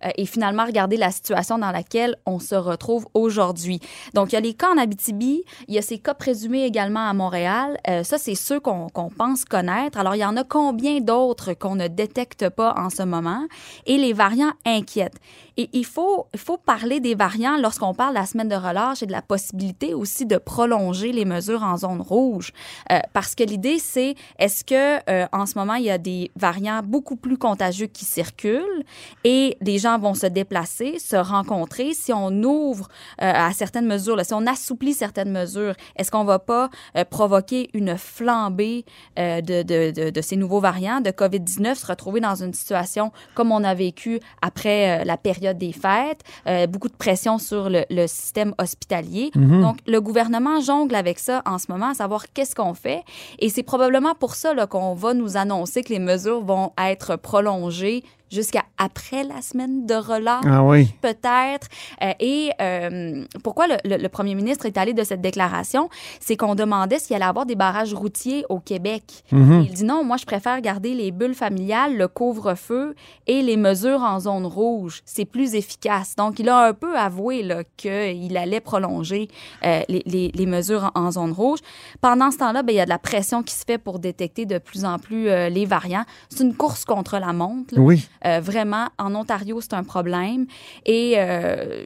Euh, 0.05 0.11
et 0.17 0.27
finalement 0.27 0.65
regarder 0.65 0.97
la 0.97 1.11
situation 1.11 1.59
dans 1.59 1.71
laquelle 1.71 2.17
on 2.27 2.39
se 2.39 2.55
retrouve 2.55 3.07
aujourd'hui. 3.15 3.81
Donc, 4.15 4.33
il 4.33 4.35
y 4.35 4.39
a 4.39 4.41
les 4.41 4.55
cas 4.55 4.69
en 4.73 4.79
Abitibi, 4.79 5.43
il 5.69 5.75
y 5.75 5.79
a 5.79 5.83
ces 5.83 5.99
cas 5.99 6.15
présumés 6.15 6.65
également 6.65 7.09
à 7.09 7.13
Montréal. 7.13 7.79
Euh, 7.89 8.03
ça, 8.03 8.19
c'est 8.19 8.35
ceux 8.35 8.61
qu'on 8.61 8.89
pense 9.17 9.45
connaître. 9.45 9.99
Alors, 9.99 10.15
il 10.15 10.19
y 10.19 10.25
en 10.25 10.37
a 10.37 10.45
combien 10.45 11.01
d'autres 11.01 11.55
qu'on 11.55 11.75
ne 11.75 11.89
détecte 11.89 12.49
pas 12.51 12.75
en 12.77 12.91
ce 12.91 13.03
moment? 13.03 13.47
Et 13.87 13.97
les 13.97 14.13
variants 14.13 14.53
inquiètent. 14.67 15.19
Et 15.57 15.69
il 15.73 15.85
faut, 15.85 16.27
il 16.33 16.41
faut 16.41 16.57
parler 16.57 17.01
des 17.01 17.15
variants 17.15 17.59
lorsqu'on 17.59 17.95
parle 17.95 18.15
de 18.15 18.21
la 18.21 18.27
semaine 18.27 18.49
de 18.49 18.55
relâche 18.55 19.03
et 19.03 19.07
de 19.07 19.13
la 19.13 19.23
possibilité 19.23 19.93
aussi 19.93 20.25
de 20.25 20.39
prolonger 20.39 21.13
les 21.13 21.27
mesures 21.27 21.63
en 21.63 21.77
zone 21.77 22.01
rouge. 22.01 22.53
Euh, 22.91 22.99
parce 23.13 23.35
que 23.35 23.45
l'idée, 23.45 23.79
c'est 23.79 24.15
est-ce 24.39 24.65
que 24.65 25.03
en 25.33 25.47
ce 25.47 25.59
moment, 25.59 25.75
il 25.75 25.85
y 25.85 25.91
a 25.91 25.99
des 25.99 26.31
variants 26.37 26.81
beaucoup 26.83 27.17
plus 27.17 27.37
contagieux 27.37 27.87
qui 27.87 28.05
circulent 28.05 28.85
et 29.25 29.57
les 29.61 29.79
gens 29.79 29.92
vont 29.99 30.15
se 30.15 30.27
déplacer, 30.27 30.99
se 30.99 31.17
rencontrer. 31.17 31.95
Si 31.95 32.13
on 32.13 32.31
ouvre 32.43 32.89
euh, 33.21 33.33
à 33.35 33.53
certaines 33.53 33.87
mesures, 33.87 34.17
là, 34.17 34.25
si 34.25 34.35
on 34.35 34.47
assouplit 34.47 34.95
certaines 34.95 35.33
mesures, 35.33 35.75
est-ce 35.97 36.11
qu'on 36.11 36.25
va 36.25 36.39
pas 36.39 36.71
euh, 36.97 37.05
provoquer 37.05 37.71
une 37.75 37.97
flambée 37.97 38.85
euh, 39.19 39.41
de, 39.41 39.63
de, 39.63 40.11
de, 40.11 40.21
ces 40.21 40.37
nouveaux 40.37 40.61
variants 40.61 41.01
de 41.01 41.11
COVID-19, 41.11 41.75
se 41.75 41.87
retrouver 41.87 42.21
dans 42.21 42.43
une 42.43 42.55
situation 42.55 43.13
comme 43.35 43.53
on 43.53 43.65
a 43.65 43.75
vécu 43.75 44.21
après 44.41 45.05
la 45.05 45.17
période 45.17 45.59
des 45.59 45.73
fêtes, 45.73 46.23
beaucoup 46.69 46.89
de 46.89 46.95
pression 46.95 47.39
sur 47.39 47.69
le, 47.69 47.85
le 47.91 48.07
système 48.07 48.55
hospitalier. 48.59 49.31
Mm-hmm. 49.35 49.61
Donc, 49.61 49.79
le 49.87 50.01
gouvernement 50.01 50.61
jongle 50.61 50.95
avec 50.95 51.19
ça 51.19 51.43
en 51.47 51.59
ce 51.59 51.71
moment, 51.71 51.91
à 51.91 51.95
savoir 51.95 52.27
qu'est-ce 52.33 52.55
qu'on 52.55 52.75
fait. 52.75 53.03
Et 53.39 53.49
c'est 53.49 53.63
probablement 53.63 54.15
pour 54.15 54.35
ça 54.35 54.55
qu'on 54.67 54.95
va 54.95 55.15
nous 55.15 55.37
annoncer 55.37 55.83
que 55.83 55.93
les 55.93 55.99
mesures 55.99 56.43
vont 56.43 56.73
être 56.79 57.17
prolongées 57.17 58.05
jusqu'à 58.33 58.65
après 58.79 59.25
la 59.25 59.43
semaine 59.43 59.87
de 59.87 59.95
relâche, 59.95 60.45
ah 60.49 60.65
oui. 60.65 60.89
peut-être. 61.01 61.69
Euh, 62.03 62.13
et 62.19 62.51
euh, 62.61 63.25
pourquoi 63.45 63.67
le, 63.67 63.77
le, 63.85 64.09
premier 64.09 64.35
ministre 64.35 64.67
est 64.67 64.77
allé 64.79 64.93
de 64.95 65.05
cette 65.05 65.21
déclaration? 65.21 65.89
C'est 66.21 66.37
qu'on 66.37 66.55
demandait 66.55 66.99
s'il 66.99 67.15
allait 67.15 67.25
avoir 67.25 67.47
des 67.47 67.55
barrages 67.55 67.95
routiers 67.95 68.45
au 68.49 68.59
Québec. 68.59 69.03
Mhm. 69.31 69.67
Il 69.69 69.75
dit 69.75 69.85
non, 69.85 70.03
moi, 70.03 70.17
je 70.17 70.25
préfère 70.25 70.61
garder 70.61 70.95
les 70.95 71.11
bulles 71.11 71.35
familiales, 71.35 71.97
le 71.97 72.09
couvre-feu 72.09 72.95
et 73.27 73.43
les 73.43 73.57
mesures 73.57 74.01
en 74.01 74.19
zone 74.21 74.47
rouge. 74.47 75.03
C'est 75.05 75.27
plus 75.27 75.55
efficace. 75.55 76.17
Donc, 76.17 76.39
il 76.39 76.49
a 76.49 76.67
un 76.67 76.73
peu 76.73 76.97
avoué 76.97 77.47
qu'il 77.77 78.37
allait 78.37 78.61
prolonger 78.61 79.29
euh, 79.65 79.83
les, 79.89 80.03
les, 80.07 80.31
les, 80.35 80.47
mesures 80.47 80.91
en, 80.95 81.11
zone 81.11 81.33
rouge. 81.33 81.59
Pendant 82.01 82.31
ce 82.31 82.39
temps-là, 82.39 82.63
ben, 82.63 82.73
il 82.73 82.77
y 82.77 82.81
a 82.81 82.85
de 82.85 82.91
la 82.91 82.99
pression 82.99 83.43
qui 83.43 83.55
se 83.55 83.65
fait 83.65 83.79
pour 83.79 83.99
détecter 83.99 84.47
de 84.47 84.59
plus 84.59 84.85
en 84.85 84.99
plus 84.99 85.25
les 85.25 85.67
variants. 85.67 86.05
C'est 86.31 86.43
une 86.43 86.55
course 86.55 86.85
contre 86.85 87.19
la 87.19 87.33
montre. 87.33 87.75
Oui. 87.77 88.09
Euh, 88.27 88.41
vraiment, 88.41 88.87
en 88.99 89.15
Ontario, 89.15 89.61
c'est 89.61 89.75
un 89.75 89.85
problème. 89.85 90.47
Et 90.87 91.15
euh, 91.17 91.85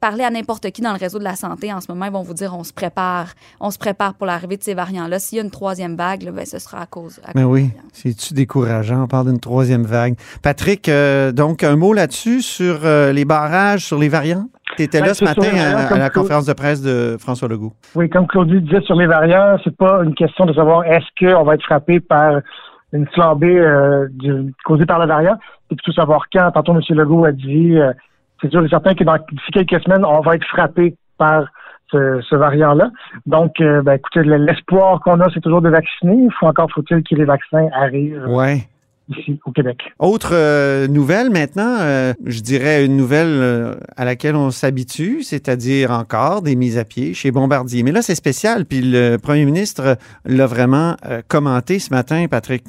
parler 0.00 0.24
à 0.24 0.30
n'importe 0.30 0.70
qui 0.70 0.82
dans 0.82 0.92
le 0.92 0.98
réseau 0.98 1.18
de 1.18 1.24
la 1.24 1.34
santé 1.34 1.72
en 1.72 1.80
ce 1.80 1.90
moment, 1.90 2.06
ils 2.06 2.12
vont 2.12 2.22
vous 2.22 2.34
dire 2.34 2.54
on 2.56 2.64
se 2.64 2.72
prépare, 2.72 3.28
on 3.60 3.70
se 3.70 3.78
prépare 3.78 4.14
pour 4.14 4.26
l'arrivée 4.26 4.56
de 4.56 4.62
ces 4.62 4.74
variants-là. 4.74 5.18
S'il 5.18 5.38
y 5.38 5.40
a 5.40 5.44
une 5.44 5.50
troisième 5.50 5.96
vague, 5.96 6.30
ben, 6.30 6.44
ce 6.44 6.58
sera 6.58 6.82
à 6.82 6.86
cause. 6.86 7.20
Mais 7.34 7.44
oui, 7.44 7.70
c'est-tu 7.92 8.34
décourageant? 8.34 9.04
On 9.04 9.06
parle 9.06 9.28
d'une 9.28 9.40
troisième 9.40 9.84
vague. 9.84 10.14
Patrick, 10.42 10.88
euh, 10.88 11.32
donc 11.32 11.64
un 11.64 11.76
mot 11.76 11.92
là-dessus 11.92 12.42
sur 12.42 12.80
les 12.84 13.24
barrages, 13.24 13.84
sur 13.84 13.98
les 13.98 14.08
variants? 14.08 14.48
Tu 14.76 14.82
étais 14.82 15.00
là 15.00 15.14
ce 15.14 15.24
matin 15.24 15.48
à, 15.56 15.96
la 15.96 16.10
conférence 16.10 16.44
de 16.44 16.52
presse 16.52 16.82
de 16.82 17.16
François 17.18 17.48
Legault. 17.48 17.72
Oui, 17.94 18.08
comme 18.10 18.26
Claudie 18.26 18.60
disait 18.60 18.82
sur 18.82 18.96
les 18.96 19.06
variants, 19.06 19.56
c'est 19.64 19.74
pas 19.74 20.02
une 20.04 20.14
question 20.14 20.44
de 20.44 20.52
savoir 20.52 20.84
est-ce 20.84 21.06
qu'on 21.18 21.42
va 21.42 21.54
être 21.54 21.64
frappé 21.64 22.00
par 22.00 22.42
une 22.92 23.06
flambée 23.08 23.58
euh, 23.58 24.08
causée 24.64 24.86
par 24.86 24.98
le 24.98 25.06
variant. 25.06 25.38
Et 25.70 25.76
tout 25.76 25.92
savoir 25.92 26.26
quand. 26.32 26.50
Tantôt, 26.52 26.74
M. 26.74 26.80
Legault 26.90 27.24
a 27.24 27.32
dit, 27.32 27.76
euh, 27.76 27.92
c'est 28.40 28.50
sûr 28.50 28.64
et 28.64 28.68
certain 28.68 28.94
que 28.94 29.04
dans 29.04 29.16
d'ici 29.30 29.50
quelques 29.52 29.82
semaines, 29.82 30.04
on 30.04 30.20
va 30.20 30.34
être 30.34 30.46
frappé 30.46 30.94
par 31.18 31.46
ce, 31.90 32.36
variant-là. 32.36 32.90
Donc, 33.26 33.60
euh, 33.60 33.82
ben, 33.82 33.94
écoutez, 33.94 34.22
l'espoir 34.22 35.00
qu'on 35.00 35.20
a, 35.20 35.26
c'est 35.32 35.40
toujours 35.40 35.62
de 35.62 35.70
vacciner. 35.70 36.14
Il 36.14 36.32
faut 36.38 36.46
encore 36.46 36.70
faut-il 36.70 37.02
que 37.02 37.14
les 37.14 37.24
vaccins 37.24 37.68
arrivent. 37.74 38.26
Ouais. 38.28 38.68
Ici, 39.08 39.40
au 39.46 39.52
Québec. 39.52 39.78
Autre 39.98 40.86
nouvelle 40.86 41.30
maintenant, 41.30 41.78
je 42.26 42.40
dirais 42.40 42.84
une 42.84 42.96
nouvelle 42.96 43.76
à 43.96 44.04
laquelle 44.04 44.36
on 44.36 44.50
s'habitue, 44.50 45.22
c'est-à-dire 45.22 45.90
encore 45.90 46.42
des 46.42 46.56
mises 46.56 46.76
à 46.76 46.84
pied 46.84 47.14
chez 47.14 47.30
Bombardier. 47.30 47.82
Mais 47.82 47.92
là, 47.92 48.02
c'est 48.02 48.14
spécial, 48.14 48.66
puis 48.66 48.82
le 48.82 49.16
premier 49.16 49.46
ministre 49.46 49.96
l'a 50.26 50.46
vraiment 50.46 50.96
commenté 51.28 51.78
ce 51.78 51.90
matin, 51.94 52.26
Patrick. 52.30 52.64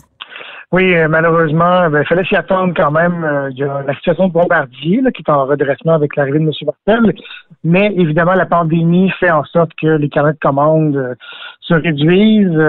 Oui, 0.71 0.95
euh, 0.95 1.07
malheureusement, 1.07 1.89
ben, 1.89 2.01
il 2.01 2.05
fallait 2.05 2.23
s'y 2.25 2.35
attendre 2.35 2.73
quand 2.75 2.91
même. 2.91 3.23
Euh, 3.23 3.49
il 3.49 3.57
y 3.57 3.63
a 3.63 3.81
la 3.81 3.95
situation 3.95 4.27
de 4.27 4.33
Bombardier 4.33 5.01
là, 5.01 5.11
qui 5.11 5.23
est 5.23 5.31
en 5.31 5.45
redressement 5.45 5.93
avec 5.93 6.15
l'arrivée 6.15 6.37
de 6.37 6.43
M. 6.43 6.51
Martel. 6.63 7.15
Mais 7.63 7.91
évidemment, 7.97 8.33
la 8.33 8.45
pandémie 8.45 9.09
fait 9.19 9.31
en 9.31 9.43
sorte 9.45 9.71
que 9.81 9.87
les 9.87 10.09
carnets 10.09 10.33
de 10.33 10.39
commandes 10.39 10.95
euh, 10.95 11.15
se 11.61 11.73
réduisent, 11.73 12.61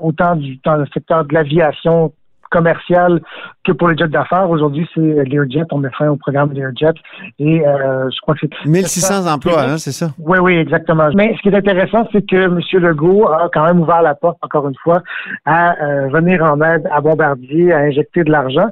autant 0.00 0.36
du 0.36 0.58
dans 0.64 0.76
le 0.76 0.86
secteur 0.92 1.24
de 1.24 1.34
l'aviation 1.34 2.12
commercial 2.50 3.20
que 3.64 3.72
pour 3.72 3.88
les 3.88 3.96
jets 3.96 4.08
d'affaires. 4.08 4.48
Aujourd'hui, 4.48 4.88
c'est 4.94 5.00
Learjet. 5.00 5.62
On 5.70 5.78
met 5.78 5.90
fin 5.96 6.08
au 6.08 6.16
programme 6.16 6.52
Learjet. 6.52 6.94
Et 7.38 7.66
euh, 7.66 8.08
je 8.10 8.20
crois 8.20 8.34
que 8.34 8.40
c'est... 8.42 8.68
1600 8.68 9.30
emplois, 9.30 9.62
hein, 9.62 9.78
c'est 9.78 9.92
ça? 9.92 10.10
Oui, 10.18 10.38
oui, 10.40 10.54
exactement. 10.54 11.08
Mais 11.14 11.34
ce 11.36 11.42
qui 11.42 11.48
est 11.48 11.56
intéressant, 11.56 12.08
c'est 12.12 12.26
que 12.26 12.36
M. 12.36 12.60
Legault 12.72 13.28
a 13.28 13.48
quand 13.52 13.64
même 13.64 13.80
ouvert 13.80 14.02
la 14.02 14.14
porte, 14.14 14.38
encore 14.42 14.68
une 14.68 14.76
fois, 14.82 15.02
à 15.44 15.76
euh, 15.82 16.08
venir 16.08 16.42
en 16.42 16.60
aide 16.62 16.88
à 16.90 17.00
Bombardier, 17.00 17.72
à 17.72 17.78
injecter 17.78 18.24
de 18.24 18.30
l'argent. 18.30 18.68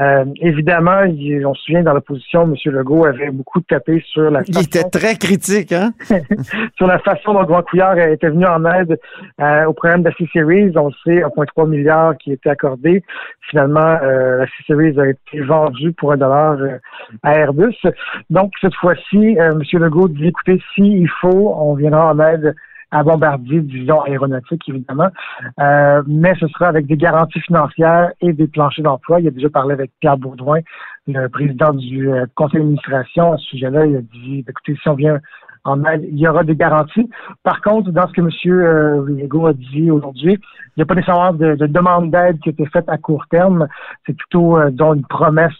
Euh, 0.00 0.24
évidemment, 0.40 1.02
on 1.06 1.54
se 1.54 1.62
souvient, 1.62 1.82
dans 1.82 1.94
l'opposition, 1.94 2.42
M. 2.42 2.54
Legault 2.66 3.06
avait 3.06 3.30
beaucoup 3.30 3.60
tapé 3.62 4.02
sur 4.06 4.30
la 4.30 4.40
façon... 4.40 4.52
Il 4.52 4.64
était 4.64 4.84
très 4.84 5.16
critique, 5.16 5.72
hein? 5.72 5.92
sur 6.76 6.86
la 6.86 6.98
façon 6.98 7.32
dont 7.32 7.44
Grand 7.44 7.62
Couillard 7.62 7.98
était 7.98 8.28
venu 8.28 8.46
en 8.46 8.64
aide 8.66 8.98
au 9.66 9.72
programme 9.72 10.02
de 10.02 10.10
la 10.10 10.14
C-Series. 10.16 10.72
On 10.76 10.90
sait, 11.04 11.22
1,3 11.22 11.68
milliard 11.68 12.16
qui 12.18 12.32
était 12.32 12.50
accordé. 12.50 13.02
Finalement, 13.50 13.98
euh, 14.02 14.38
la 14.38 14.46
C-Series 14.46 14.98
a 14.98 15.08
été 15.08 15.40
vendue 15.40 15.92
pour 15.92 16.12
un 16.12 16.16
dollar 16.16 16.52
euh, 16.52 16.78
à 17.22 17.34
Airbus. 17.38 17.76
Donc, 18.30 18.52
cette 18.60 18.74
fois-ci, 18.74 19.38
euh, 19.38 19.52
M. 19.52 19.62
Legault 19.80 20.08
dit, 20.08 20.28
écoutez, 20.28 20.60
s'il 20.74 21.08
faut, 21.20 21.54
on 21.56 21.74
viendra 21.74 22.12
en 22.12 22.20
aide 22.20 22.54
à 22.90 23.02
Bombardier, 23.02 23.60
division 23.60 24.02
aéronautique, 24.02 24.68
évidemment. 24.68 25.08
mais 26.06 26.34
ce 26.38 26.46
sera 26.46 26.68
avec 26.68 26.86
des 26.86 26.96
garanties 26.96 27.40
financières 27.40 28.12
et 28.20 28.32
des 28.32 28.46
planchers 28.46 28.84
d'emploi. 28.84 29.18
Il 29.20 29.26
a 29.26 29.32
déjà 29.32 29.48
parlé 29.48 29.72
avec 29.72 29.90
Pierre 29.98 30.16
Baudouin, 30.16 30.60
le 31.08 31.26
président 31.26 31.72
du 31.72 32.08
conseil 32.36 32.60
d'administration 32.60 33.32
à 33.32 33.36
ce 33.38 33.44
sujet-là. 33.46 33.86
Il 33.86 33.96
a 33.96 34.00
dit, 34.00 34.44
écoutez, 34.46 34.78
si 34.80 34.88
on 34.88 34.94
vient 34.94 35.18
il 35.66 36.18
y 36.18 36.28
aura 36.28 36.44
des 36.44 36.56
garanties. 36.56 37.08
Par 37.42 37.60
contre, 37.62 37.90
dans 37.90 38.06
ce 38.08 38.12
que 38.12 38.20
M. 38.20 38.28
Euh, 38.46 39.06
Legault 39.08 39.46
a 39.46 39.52
dit 39.52 39.90
aujourd'hui, 39.90 40.38
il 40.76 40.80
n'y 40.80 40.82
a 40.82 40.86
pas 40.86 40.94
nécessairement 40.94 41.32
de, 41.32 41.54
demande 41.66 42.10
d'aide 42.10 42.40
qui 42.40 42.48
a 42.48 42.52
été 42.52 42.66
faite 42.66 42.88
à 42.88 42.98
court 42.98 43.24
terme. 43.30 43.68
C'est 44.06 44.16
plutôt 44.16 44.58
euh, 44.58 44.70
dans 44.70 44.94
une 44.94 45.06
promesse 45.06 45.52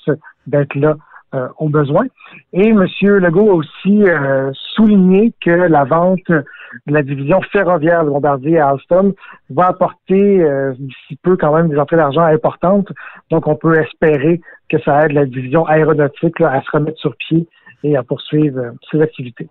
d'être 0.46 0.74
là 0.74 0.96
euh, 1.34 1.48
au 1.58 1.68
besoin. 1.68 2.04
Et 2.52 2.68
M. 2.68 2.84
Legault 3.02 3.50
a 3.50 3.54
aussi 3.54 4.02
euh, 4.02 4.50
souligné 4.74 5.32
que 5.40 5.50
la 5.50 5.84
vente 5.84 6.28
de 6.28 6.44
la 6.92 7.02
division 7.02 7.40
ferroviaire 7.52 8.04
de 8.04 8.10
Bombardier 8.10 8.58
à 8.58 8.70
Alstom 8.70 9.12
va 9.50 9.68
apporter 9.68 10.44
d'ici 10.76 11.16
peu 11.22 11.36
quand 11.36 11.54
même 11.54 11.68
des 11.68 11.78
entrées 11.78 11.96
d'argent 11.96 12.22
importantes. 12.22 12.90
Donc, 13.30 13.46
on 13.46 13.54
peut 13.54 13.78
espérer 13.78 14.40
que 14.68 14.80
ça 14.80 15.04
aide 15.04 15.12
la 15.12 15.24
division 15.24 15.64
aéronautique 15.66 16.40
à 16.40 16.60
se 16.62 16.70
remettre 16.72 16.98
sur 16.98 17.14
pied 17.14 17.46
et 17.84 17.96
à 17.96 18.02
poursuivre 18.02 18.72
ses 18.90 19.00
activités. 19.00 19.48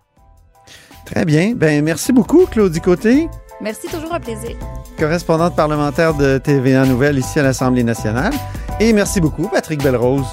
Très 1.05 1.25
bien. 1.25 1.53
Ben, 1.55 1.83
merci 1.83 2.13
beaucoup, 2.13 2.45
Claudie 2.45 2.81
Côté. 2.81 3.29
Merci, 3.61 3.87
toujours 3.87 4.13
un 4.13 4.19
plaisir. 4.19 4.55
Correspondante 4.97 5.55
parlementaire 5.55 6.13
de 6.13 6.37
TVA 6.37 6.85
Nouvelle 6.85 7.17
ici 7.17 7.39
à 7.39 7.43
l'Assemblée 7.43 7.83
nationale. 7.83 8.33
Et 8.79 8.93
merci 8.93 9.21
beaucoup, 9.21 9.47
Patrick 9.47 9.81
Belrose. 9.83 10.25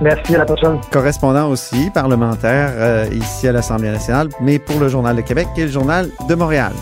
Merci, 0.00 0.34
à 0.34 0.38
la 0.38 0.44
prochaine. 0.44 0.80
Correspondant 0.90 1.50
aussi, 1.50 1.90
parlementaire 1.90 2.70
euh, 2.74 3.06
ici 3.12 3.46
à 3.48 3.52
l'Assemblée 3.52 3.90
nationale, 3.90 4.28
mais 4.40 4.58
pour 4.58 4.80
le 4.80 4.88
Journal 4.88 5.16
de 5.16 5.20
Québec 5.20 5.48
et 5.56 5.62
le 5.62 5.70
Journal 5.70 6.08
de 6.28 6.34
Montréal. 6.34 6.72